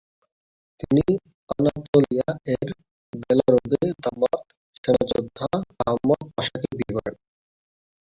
তিনি 0.79 1.03
আনাতোলিয়া 1.49 2.29
এর 2.53 2.69
বেলারবে 3.21 3.81
দামাত 4.03 4.43
সেনাব্ধা 4.77 5.47
আহমেদ 5.85 6.25
পাশাকে 6.35 6.69
বিয়ে 6.77 6.93
করেন। 6.97 7.15